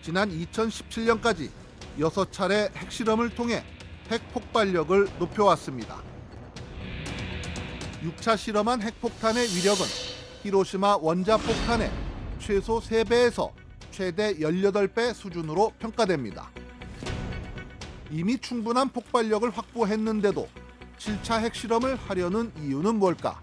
지난 0.01 0.29
2017년까지 0.29 1.49
6차례 1.99 2.73
핵실험을 2.75 3.35
통해 3.35 3.61
핵 4.09 4.21
폭발력을 4.31 5.09
높여왔습니다. 5.19 6.01
6차 8.03 8.37
실험한 8.37 8.81
핵폭탄의 8.81 9.47
위력은 9.47 9.85
히로시마 10.43 10.97
원자폭탄의 11.01 11.91
최소 12.39 12.79
3배에서 12.79 13.51
최대 13.91 14.33
18배 14.35 15.13
수준으로 15.13 15.73
평가됩니다. 15.77 16.51
이미 18.11 18.37
충분한 18.37 18.89
폭발력을 18.89 19.49
확보했는데도 19.49 20.47
7차 20.97 21.41
핵실험을 21.41 21.95
하려는 21.95 22.51
이유는 22.57 22.95
뭘까? 22.95 23.39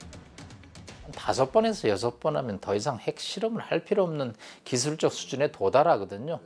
다섯 1.14 1.52
번에서 1.52 1.88
여섯 1.88 2.18
번 2.18 2.36
하면 2.36 2.58
더 2.60 2.74
이상 2.74 2.98
핵 2.98 3.20
실험을 3.20 3.60
할 3.60 3.84
필요 3.84 4.02
없는 4.04 4.34
기술적 4.64 5.12
수준에 5.12 5.52
도달하거든요. 5.52 6.40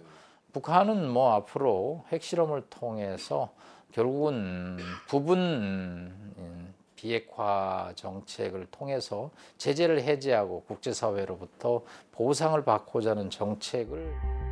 북한은 0.53 1.09
뭐 1.09 1.33
앞으로 1.35 2.05
핵 2.11 2.23
실험을 2.23 2.65
통해서 2.69 3.53
결국은 3.93 4.79
부분 5.07 5.39
음, 5.39 6.75
비핵화 6.97 7.93
정책을 7.95 8.67
통해서 8.71 9.31
제재를 9.57 10.03
해제하고 10.03 10.65
국제사회로부터 10.65 11.85
보상을 12.13 12.63
받고자 12.65 13.11
하는 13.11 13.31
정책을 13.31 14.48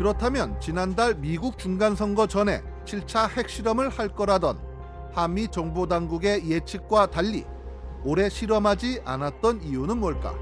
그렇다면 0.00 0.58
지난달 0.62 1.14
미국 1.14 1.58
중간선거 1.58 2.26
전에 2.26 2.62
7차 2.86 3.36
핵실험을 3.36 3.90
할 3.90 4.08
거라던 4.08 4.58
한미 5.12 5.48
정보당국의 5.48 6.50
예측과 6.50 7.10
달리 7.10 7.44
올해 8.02 8.30
실험하지 8.30 9.02
않았던 9.04 9.60
이유는 9.60 10.00
뭘까? 10.00 10.34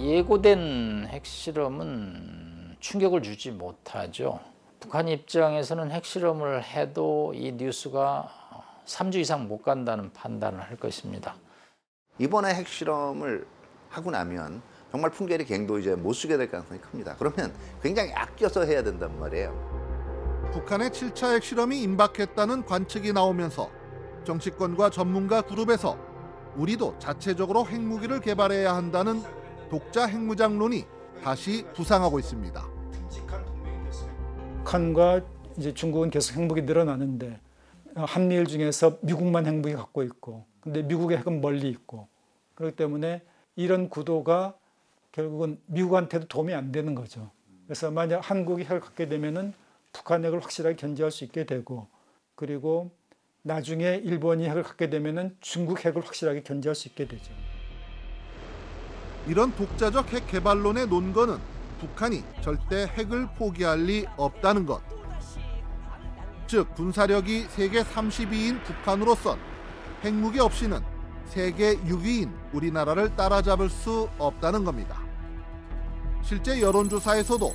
예고된 0.00 1.08
핵실험은 1.10 2.76
충격을 2.80 3.20
주지 3.20 3.50
못하죠. 3.50 4.40
북한 4.80 5.06
입장에서는 5.06 5.90
핵실험을 5.90 6.64
해도 6.64 7.34
이 7.34 7.52
뉴스가 7.52 8.26
3주 8.86 9.16
이상 9.16 9.48
못 9.48 9.62
간다는 9.62 10.10
판단을 10.14 10.62
할 10.62 10.78
것입니다. 10.78 11.34
이번에 12.18 12.54
핵실험을 12.54 13.46
하고 13.90 14.10
나면 14.10 14.62
정말 14.90 15.10
풍계리 15.10 15.44
갱도 15.44 15.78
이제 15.78 15.94
못 15.94 16.12
쓰게 16.14 16.36
될 16.36 16.50
가능성이 16.50 16.80
큽니다. 16.80 17.16
그러면 17.18 17.52
굉장히 17.82 18.12
아껴서 18.12 18.64
해야 18.64 18.82
된단 18.82 19.18
말이에요. 19.18 19.68
북한의 20.52 20.90
7차 20.90 21.34
핵실험이 21.34 21.82
임박했다는 21.82 22.64
관측이 22.64 23.12
나오면서 23.12 23.70
정치권과 24.24 24.90
전문가 24.90 25.42
그룹에서 25.42 25.98
우리도 26.56 26.98
자체적으로 26.98 27.66
핵무기를 27.66 28.20
개발해야 28.20 28.74
한다는 28.74 29.22
독자 29.70 30.06
핵무장론이 30.06 30.86
다시 31.22 31.64
부상하고 31.74 32.18
있습니다. 32.18 32.78
북한과 34.68 35.22
이제 35.56 35.72
중국은 35.72 36.10
계속 36.10 36.36
핵무기 36.36 36.62
늘어나는데 36.62 37.40
한미일 37.94 38.46
중에서 38.46 38.98
미국만 39.02 39.46
핵무기 39.46 39.74
갖고 39.74 40.02
있고 40.02 40.44
근데 40.60 40.82
미국의 40.82 41.18
핵은 41.18 41.40
멀리 41.40 41.70
있고 41.70 42.08
그렇기 42.54 42.76
때문에 42.76 43.22
이런 43.56 43.88
구도가 43.88 44.54
결국은 45.12 45.60
미국한테도 45.66 46.28
도움이 46.28 46.54
안 46.54 46.72
되는 46.72 46.94
거죠. 46.94 47.30
그래서 47.66 47.90
만약 47.90 48.18
한국이 48.18 48.64
핵을 48.64 48.80
갖게 48.80 49.08
되면은 49.08 49.52
북한 49.92 50.24
핵을 50.24 50.42
확실하게 50.42 50.76
견제할 50.76 51.10
수 51.10 51.24
있게 51.24 51.44
되고 51.44 51.88
그리고 52.34 52.90
나중에 53.42 53.96
일본이 54.04 54.48
핵을 54.48 54.62
갖게 54.62 54.90
되면은 54.90 55.36
중국 55.40 55.84
핵을 55.84 56.04
확실하게 56.04 56.42
견제할 56.42 56.74
수 56.74 56.88
있게 56.88 57.06
되죠. 57.08 57.32
이런 59.26 59.54
독자적 59.54 60.12
핵 60.12 60.26
개발론의 60.26 60.86
논거는 60.88 61.38
북한이 61.80 62.22
절대 62.40 62.86
핵을 62.86 63.28
포기할 63.36 63.80
리 63.80 64.06
없다는 64.16 64.66
것. 64.66 64.82
즉 66.46 66.74
군사력이 66.74 67.42
세계 67.50 67.82
32인 67.82 68.62
북한으로선 68.64 69.38
핵무기 70.02 70.40
없이는 70.40 70.80
세계 71.28 71.76
6위인 71.76 72.30
우리나라를 72.52 73.14
따라잡을 73.16 73.68
수 73.68 74.08
없다는 74.18 74.64
겁니다. 74.64 75.00
실제 76.22 76.60
여론조사에서도 76.60 77.52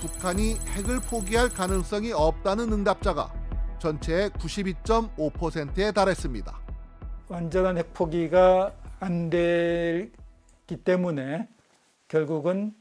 북한이 0.00 0.54
핵을 0.54 1.00
포기할 1.00 1.48
가능성이 1.48 2.12
없다는 2.12 2.72
응답자가 2.72 3.32
전체의 3.78 4.30
92.5%에 4.30 5.92
달했습니다. 5.92 6.58
완전한 7.28 7.78
핵 7.78 7.92
포기가 7.92 8.72
안 9.00 9.30
되기 9.30 10.10
때문에 10.84 11.48
결국은 12.08 12.74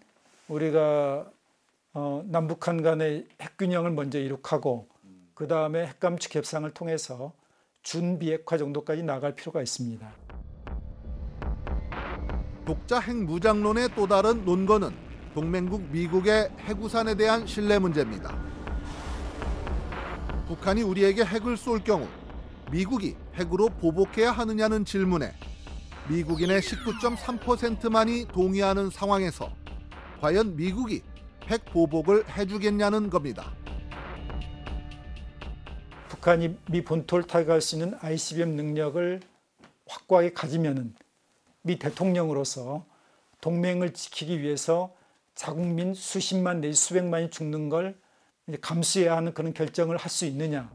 우리가 0.47 1.29
어, 1.93 2.23
남북한 2.25 2.81
간의 2.83 3.27
핵균형을 3.41 3.91
먼저 3.91 4.19
이룩하고 4.19 4.87
그 5.33 5.47
다음에 5.47 5.85
핵감축 5.87 6.35
협상을 6.35 6.69
통해서 6.73 7.33
준비핵화 7.83 8.57
정도까지 8.57 9.03
나갈 9.03 9.35
필요가 9.35 9.61
있습니다. 9.61 10.24
독자 12.65 12.99
핵 12.99 13.15
무장론의 13.15 13.89
또 13.95 14.07
다른 14.07 14.43
논거는 14.43 14.89
동맹국 15.35 15.83
미국의 15.91 16.49
핵우산에 16.61 17.15
대한 17.15 17.45
신뢰 17.45 17.77
문제입니다. 17.77 18.35
북한이 20.47 20.81
우리에게 20.81 21.23
핵을 21.23 21.57
쏠 21.57 21.83
경우 21.83 22.07
미국이 22.71 23.15
핵으로 23.35 23.69
보복해야 23.69 24.31
하느냐는 24.31 24.83
질문에 24.83 25.31
미국인의 26.09 26.61
19.3%만이 26.61 28.27
동의하는 28.29 28.89
상황에서 28.89 29.51
과연 30.21 30.55
미국이 30.55 31.03
핵 31.47 31.65
보복을 31.65 32.27
해주겠냐는 32.29 33.11
겁니다. 33.11 33.53
북한이 36.09 36.57
미 36.71 36.83
본토를 36.83 37.27
타격할 37.27 37.61
수 37.61 37.75
있는 37.75 37.95
ICBM 37.99 38.55
능력을 38.55 39.19
확고하게 39.87 40.33
가지면은 40.33 40.95
미 41.65 41.79
대통령으로서 41.79 42.85
동맹을 43.41 43.93
지키기 43.93 44.39
위해서 44.39 44.93
자국민 45.33 45.95
수십만 45.95 46.61
내지 46.61 46.79
수백만이 46.79 47.31
죽는 47.31 47.69
걸 47.69 47.97
감수해야 48.61 49.17
하는 49.17 49.33
그런 49.33 49.51
결정을 49.51 49.97
할 49.97 50.11
수 50.11 50.25
있느냐. 50.25 50.71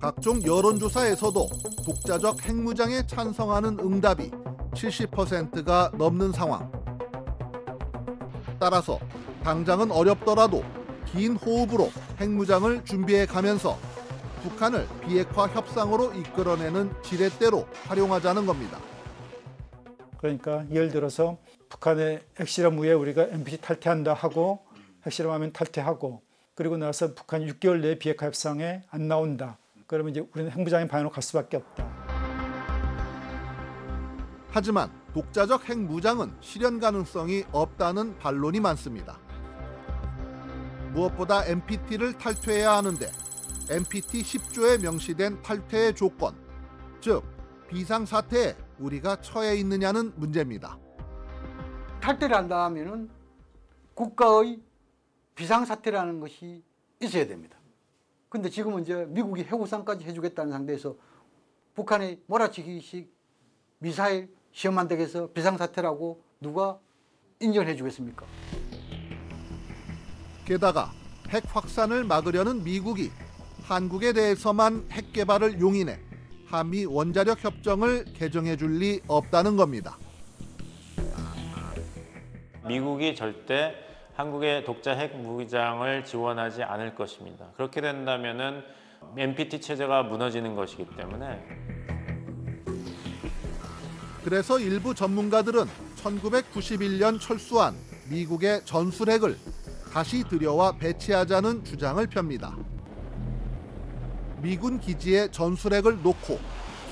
각종 0.00 0.40
여론조사에서도 0.44 1.48
독자적 1.84 2.44
핵무장에 2.44 3.04
찬성하는 3.08 3.80
응답이 3.80 4.30
70%가 4.70 5.90
넘는 5.98 6.30
상황. 6.30 6.70
따라서 8.60 9.00
당장은 9.42 9.90
어렵더라도 9.90 10.62
긴 11.06 11.34
호흡으로 11.34 11.90
핵무장을 12.20 12.84
준비해 12.84 13.26
가면서 13.26 13.76
북한을 14.40 14.86
비핵화 15.02 15.46
협상으로 15.46 16.12
이끌어내는 16.14 16.90
지렛대로 17.02 17.66
활용하자는 17.86 18.46
겁니다. 18.46 18.78
그러니까 20.18 20.64
예를 20.70 20.90
들어서 20.90 21.38
북한의 21.68 22.22
핵실험 22.38 22.78
후에 22.78 22.92
우리가 22.92 23.28
NPT 23.30 23.60
탈퇴한다 23.60 24.12
하고 24.12 24.60
핵실험하면 25.06 25.52
탈퇴하고 25.52 26.22
그리고 26.54 26.76
나서 26.76 27.14
북한이 27.14 27.46
6개월 27.52 27.80
내에 27.80 27.98
비핵화 27.98 28.26
협상에 28.26 28.82
안 28.90 29.08
나온다. 29.08 29.56
그러면 29.86 30.12
이제 30.12 30.26
우리는 30.34 30.50
핵무장의 30.50 30.88
방향으로 30.88 31.10
갈 31.10 31.22
수밖에 31.22 31.56
없다. 31.56 31.88
하지만 34.50 34.90
독자적 35.14 35.68
핵무장은 35.68 36.32
실현 36.40 36.80
가능성이 36.80 37.44
없다는 37.52 38.18
반론이 38.18 38.60
많습니다. 38.60 39.18
무엇보다 40.92 41.46
NPT를 41.46 42.18
탈퇴해야 42.18 42.72
하는데 42.72 43.10
NPT 43.68 44.22
10조에 44.22 44.82
명시된 44.82 45.42
탈퇴의 45.42 45.94
조건, 45.94 46.34
즉 47.00 47.22
비상사태에 47.68 48.56
우리가 48.78 49.20
처해 49.20 49.56
있느냐는 49.56 50.12
문제입니다. 50.16 50.78
탈퇴를 52.00 52.36
한다 52.36 52.64
하면은 52.64 53.10
국가의 53.94 54.60
비상사태라는 55.34 56.20
것이 56.20 56.64
있어야 57.00 57.26
됩니다. 57.26 57.58
근데 58.28 58.48
지금은 58.48 58.82
이제 58.82 59.04
미국이 59.08 59.42
해구상까지 59.42 60.04
해주겠다는 60.04 60.52
상태에서 60.52 60.96
북한의 61.74 62.20
몰아치기식 62.26 63.12
미사일 63.78 64.34
시험한 64.52 64.88
덱에서 64.88 65.30
비상사태라고 65.32 66.22
누가 66.40 66.78
인정해 67.40 67.74
주겠습니까? 67.76 68.26
게다가 70.44 70.90
핵 71.28 71.44
확산을 71.46 72.04
막으려는 72.04 72.64
미국이 72.64 73.10
한국에 73.70 74.12
대해서만 74.12 74.84
핵 74.90 75.12
개발을 75.12 75.60
용인해 75.60 75.96
한미 76.48 76.86
원자력 76.86 77.44
협정을 77.44 78.04
개정해 78.14 78.56
줄 78.56 78.80
리 78.80 79.00
없다는 79.06 79.56
겁니다. 79.56 79.96
미국이 82.66 83.14
절대 83.14 83.74
한국의 84.16 84.64
독자 84.64 84.90
핵 84.92 85.16
무기장을 85.16 86.04
지원하지 86.04 86.64
않을 86.64 86.96
것입니다. 86.96 87.46
그렇게 87.56 87.80
된다면은 87.80 88.62
NPT 89.16 89.60
체제가 89.60 90.02
무너지는 90.02 90.56
것이기 90.56 90.86
때문에 90.96 91.40
그래서 94.24 94.58
일부 94.58 94.92
전문가들은 94.96 95.64
1991년 96.02 97.20
철수한 97.20 97.76
미국의 98.10 98.64
전술핵을 98.64 99.36
다시 99.92 100.24
들여와 100.24 100.72
배치하자는 100.72 101.62
주장을 101.64 102.04
펴니다. 102.08 102.56
미군 104.42 104.80
기지에 104.80 105.30
전술핵을 105.30 106.02
놓고 106.02 106.38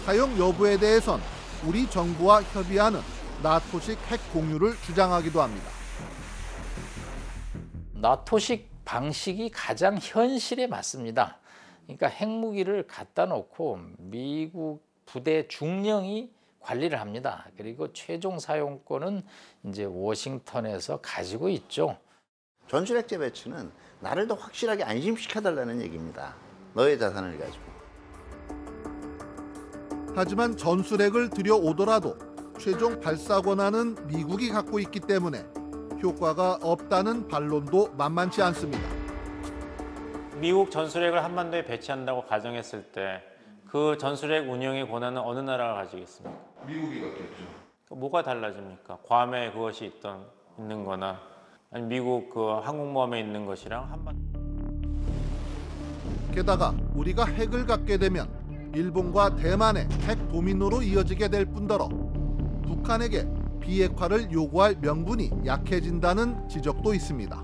사용 0.04 0.38
여부에 0.38 0.78
대해선 0.78 1.20
우리 1.66 1.88
정부와 1.88 2.42
협의하는 2.42 3.00
나토식 3.42 3.98
핵 4.10 4.32
공유를 4.32 4.74
주장하기도 4.84 5.40
합니다. 5.40 5.70
나토식 7.94 8.68
방식이 8.84 9.50
가장 9.50 9.98
현실에 10.00 10.66
맞습니다. 10.66 11.38
그러니까 11.84 12.08
핵무기를 12.08 12.86
갖다 12.86 13.26
놓고 13.26 13.80
미국 13.98 14.82
부대 15.06 15.48
중령이 15.48 16.30
관리를 16.60 17.00
합니다. 17.00 17.46
그리고 17.56 17.92
최종 17.92 18.38
사용권은 18.38 19.22
이제 19.64 19.84
워싱턴에서 19.84 21.00
가지고 21.00 21.48
있죠. 21.48 21.98
전술핵 22.68 23.08
재배치는 23.08 23.70
나를 24.00 24.28
더 24.28 24.34
확실하게 24.34 24.84
안심시켜달라는 24.84 25.80
얘기입니다. 25.80 26.34
너의 26.78 26.96
자산을 26.96 27.36
가지고. 27.38 27.64
하지만 30.14 30.56
전술핵을 30.56 31.30
들여오더라도 31.30 32.16
최종 32.58 33.00
발사 33.00 33.40
권한은 33.40 34.06
미국이 34.06 34.48
갖고 34.50 34.78
있기 34.78 35.00
때문에 35.00 35.44
효과가 36.00 36.60
없다는 36.62 37.26
반론도 37.26 37.94
만만치 37.96 38.40
않습니다. 38.42 38.88
미국 40.40 40.70
전술핵을 40.70 41.24
한반도에 41.24 41.64
배치한다고 41.64 42.24
가정했을 42.26 42.84
때 42.92 43.22
그 43.68 43.98
전술핵 43.98 44.48
운영의 44.48 44.88
권한은 44.88 45.20
어느 45.20 45.40
나라가 45.40 45.74
가지겠습니까? 45.74 46.34
미국이 46.66 47.02
갖겠죠. 47.02 47.44
뭐가 47.90 48.22
달라집니까? 48.22 48.98
괌에 49.04 49.52
그것이 49.52 49.84
있던 49.84 50.24
있는 50.58 50.84
거나 50.86 51.20
아니 51.70 51.84
미국 51.84 52.30
그 52.30 52.40
항공모함에 52.62 53.20
있는 53.20 53.44
것이랑 53.44 53.92
한반 53.92 54.16
게다가 56.38 56.72
우리가 56.94 57.24
핵을 57.24 57.66
갖게 57.66 57.98
되면 57.98 58.28
일본과 58.72 59.34
대만의 59.34 59.88
핵 60.02 60.28
도미노로 60.28 60.82
이어지게 60.82 61.26
될 61.30 61.46
뿐더러 61.46 61.88
북한에게 62.64 63.26
비핵화를 63.58 64.30
요구할 64.30 64.76
명분이 64.80 65.32
약해진다는 65.44 66.48
지적도 66.48 66.94
있습니다. 66.94 67.42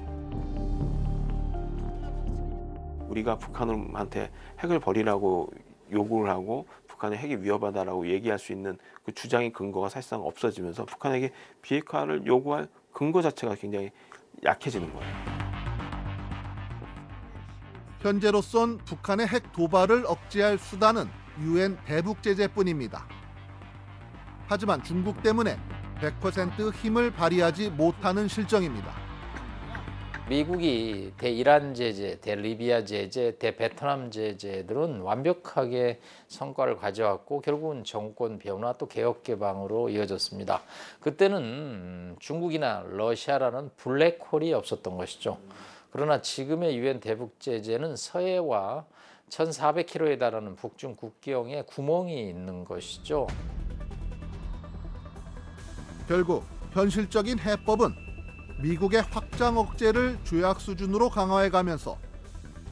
우리가 3.09 3.37
북한한테 3.37 4.31
핵을 4.61 4.79
버리라고 4.79 5.51
요구를 5.91 6.31
하고 6.31 6.69
북한의 6.87 7.19
핵이 7.19 7.43
위험하다라고 7.43 8.09
얘기할 8.09 8.39
수 8.39 8.53
있는 8.53 8.79
그 9.05 9.13
주장의 9.13 9.53
근거가 9.53 9.89
사실상 9.89 10.23
없어지면서 10.25 10.85
북한에게 10.85 11.33
비핵화를 11.63 12.27
요구할 12.27 12.69
근거 12.93 13.23
자체가 13.23 13.57
굉장히 13.57 13.91
약해지는 14.45 14.93
거예요. 14.93 15.34
현재로선 18.05 18.77
북한의 18.85 19.27
핵 19.27 19.51
도발을 19.55 20.05
억제할 20.07 20.59
수단은 20.59 21.09
유엔 21.41 21.79
대북 21.87 22.23
제재뿐입니다. 22.23 23.09
하지만 24.47 24.83
중국 24.83 25.23
때문에 25.23 25.57
100% 26.03 26.75
힘을 26.75 27.11
발휘하지 27.11 27.71
못하는 27.71 28.29
실정입니다. 28.29 28.93
미국이 30.29 31.15
대이란 31.17 31.73
제재, 31.73 32.21
대리비아 32.21 32.85
제재, 32.85 33.39
대베트남 33.39 34.11
제재들은 34.11 35.01
완벽하게 35.01 36.01
성과를 36.29 36.77
가져왔고 36.77 37.41
결국은 37.41 37.85
정권 37.85 38.39
변화 38.39 38.75
또 38.75 38.87
개혁 38.87 39.23
개방으로 39.23 39.89
이어졌습니다. 39.89 40.61
그때는 41.01 42.17
중국이나 42.19 42.85
러시아라는 42.87 43.71
블랙홀이 43.79 44.53
없었던 44.53 44.95
것이죠. 44.99 45.39
그러나 45.95 46.21
지금의 46.21 46.77
유엔 46.77 46.99
대북 46.99 47.39
제재는 47.39 47.95
서해와 47.95 48.85
1,400km에 49.31 50.19
달하는 50.19 50.57
북중 50.57 50.97
국경에 50.97 51.63
구멍이 51.63 52.31
있는 52.31 52.65
것이죠. 52.65 53.29
결국 56.09 56.43
현실적인 56.73 57.39
해법은 57.39 57.95
미국의 58.61 59.03
확장 59.03 59.57
억제를 59.57 60.19
조약 60.25 60.61
수준으로 60.61 61.11
강화해 61.11 61.49
가면서 61.49 61.97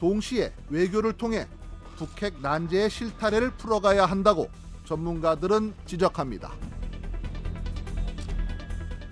동시에 0.01 0.51
외교를 0.69 1.13
통해 1.13 1.47
북핵 1.95 2.41
난제의 2.41 2.89
실타래를 2.89 3.51
풀어가야 3.51 4.05
한다고 4.05 4.49
전문가들은 4.83 5.73
지적합니다. 5.85 6.51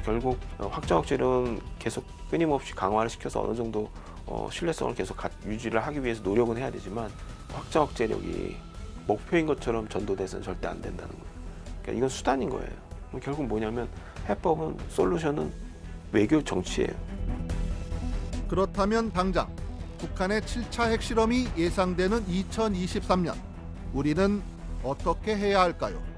결국 0.04 0.40
확장 0.58 1.00
억제는 1.00 1.60
계속 1.80 2.06
끊임없이 2.30 2.74
강화를 2.74 3.10
시켜서 3.10 3.42
어느 3.44 3.56
정도 3.56 3.90
어, 4.26 4.48
신뢰성을 4.52 4.96
계속 4.96 5.18
가, 5.18 5.30
유지를 5.46 5.80
하기 5.86 6.04
위해서 6.04 6.22
노력은 6.22 6.58
해야 6.58 6.72
되지만 6.72 7.10
확장 7.52 7.84
억제력이 7.84 8.56
목표인 9.08 9.46
것처럼 9.46 9.88
전도돼서는 9.90 10.44
절대 10.44 10.68
안 10.68 10.82
된다는 10.82 11.12
거예요. 11.12 11.32
그러니까 11.82 11.92
이건 11.98 12.10
수단인 12.10 12.50
거예요. 12.50 12.70
결국 13.22 13.46
뭐냐면 13.46 13.90
해법은 14.30 14.78
솔루션은 14.90 15.52
외교 16.12 16.42
정치예요. 16.44 16.92
그렇다면 18.48 19.12
당장 19.12 19.54
북한의 19.98 20.42
7차 20.42 20.92
핵실험이 20.92 21.48
예상되는 21.58 22.26
2023년 22.26 23.36
우리는 23.94 24.42
어떻게 24.84 25.36
해야 25.36 25.62
할까요? 25.62 26.11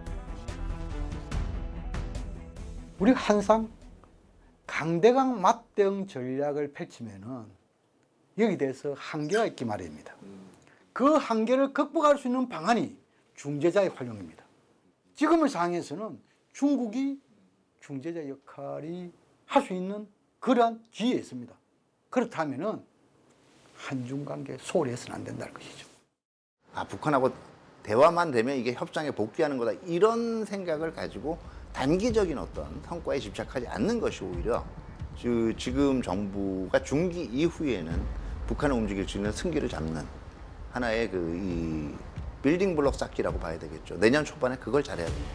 우리가 3.03 3.19
항상 3.19 3.69
강대강 4.65 5.41
맞대응 5.41 6.07
전략을 6.07 6.71
펼치면은 6.71 7.45
여기 8.37 8.57
대해서 8.57 8.93
한계가 8.97 9.45
있기 9.47 9.65
마련입니다. 9.65 10.15
그 10.93 11.15
한계를 11.15 11.73
극복할 11.73 12.17
수 12.17 12.29
있는 12.29 12.47
방안이 12.47 12.97
중재자의 13.35 13.89
활용입니다. 13.89 14.45
지금의 15.15 15.49
상황에서는 15.49 16.17
중국이 16.53 17.19
중재자 17.81 18.29
역할이 18.29 19.11
할 19.47 19.63
수 19.63 19.73
있는 19.73 20.07
그러한 20.39 20.81
기회에 20.91 21.19
있습니다. 21.19 21.53
그렇다면은 22.09 22.83
한중 23.75 24.23
관계 24.23 24.57
소홀히 24.57 24.91
해서는 24.91 25.17
안 25.17 25.23
된다는 25.25 25.53
것이죠. 25.53 25.87
아 26.73 26.85
북한하고 26.85 27.31
대화만 27.83 28.31
되면 28.31 28.55
이게 28.55 28.73
협상에 28.73 29.11
복귀하는 29.11 29.57
거다 29.57 29.73
이런 29.85 30.45
생각을 30.45 30.93
가지고 30.93 31.37
단기적인 31.73 32.37
어떤 32.37 32.81
성과에 32.85 33.19
집착하지 33.19 33.67
않는 33.67 33.99
것이 33.99 34.23
오히려 34.23 34.63
지- 35.17 35.53
지금 35.57 36.01
정부가 36.01 36.81
중기 36.83 37.23
이후에는 37.23 38.01
북한을 38.47 38.75
움직일 38.75 39.07
수 39.07 39.17
있는 39.17 39.31
승기를 39.31 39.67
잡는 39.69 40.05
하나의 40.71 41.09
그 41.09 41.17
이 41.35 41.93
빌딩 42.41 42.75
블록 42.75 42.93
쌓기라고 42.95 43.39
봐야 43.39 43.57
되겠죠. 43.57 43.97
내년 43.99 44.25
초반에 44.25 44.57
그걸 44.57 44.83
잘해야 44.83 45.05
됩니다. 45.07 45.29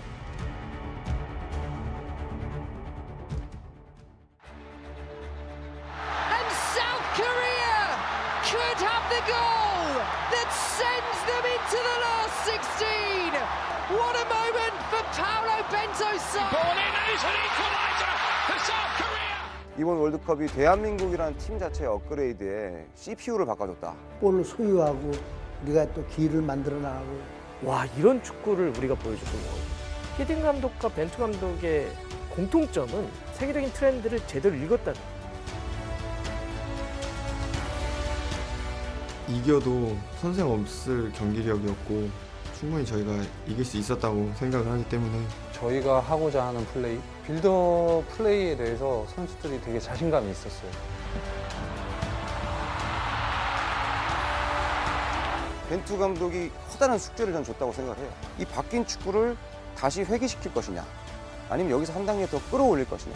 이번 19.79 19.99
월드컵이 19.99 20.49
대한민국이라는 20.49 21.39
팀 21.39 21.57
자체의 21.57 21.89
업그레이드에 21.89 22.85
CPU를 22.97 23.47
바꿔줬다. 23.47 23.95
볼을 24.21 24.45
소유하고 24.45 25.13
우리가 25.63 25.93
또 25.93 26.05
기회를 26.07 26.43
만들어 26.43 26.81
나가고 26.81 27.21
와 27.63 27.87
이런 27.97 28.21
축구를 28.21 28.71
우리가 28.77 28.97
보여줬군요. 28.97 29.45
히딩 30.17 30.43
감독과 30.43 30.89
벤투 30.89 31.19
감독의 31.19 31.93
공통점은 32.35 33.09
세계적인 33.35 33.73
트렌드를 33.73 34.19
제대로 34.27 34.57
읽었다는. 34.57 35.01
거예요. 35.01 35.19
이겨도 39.29 39.97
선생 40.21 40.51
없을 40.51 41.13
경기력이었고 41.13 42.09
충분히 42.59 42.85
저희가 42.85 43.13
이길 43.47 43.65
수 43.65 43.77
있었다고 43.77 44.33
생각을 44.35 44.73
하기 44.73 44.89
때문에 44.89 45.23
저희가 45.53 46.01
하고자 46.01 46.47
하는 46.47 46.65
플레이, 46.67 46.99
빌더 47.29 48.05
플레이에 48.17 48.57
대해서 48.57 49.05
선수들이 49.15 49.61
되게 49.61 49.79
자신감이 49.79 50.31
있었어요. 50.31 50.71
벤투 55.69 55.99
감독이 55.99 56.51
커다란 56.71 56.99
숙제를 56.99 57.35
전 57.35 57.45
줬다고 57.45 57.71
생각을 57.71 58.03
해요. 58.03 58.11
이 58.39 58.47
바뀐 58.47 58.87
축구를 58.87 59.37
다시 59.77 60.05
회귀시킬 60.05 60.55
것이냐, 60.55 60.83
아니면 61.51 61.73
여기서 61.73 61.93
한 61.93 62.07
단계 62.07 62.27
더 62.27 62.41
끌어올릴 62.51 62.89
것이냐. 62.89 63.15